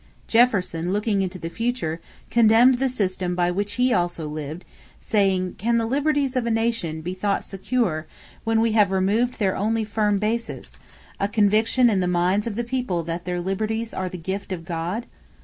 [0.27, 2.01] Jefferson, looking into the future,
[2.31, 4.65] condemned the system by which he also lived,
[4.99, 8.07] saying: "Can the liberties of a nation be thought secure
[8.43, 10.79] when we have removed their only firm basis,
[11.19, 14.65] a conviction in the minds of the people that their liberties are the gift of
[14.65, 15.05] God?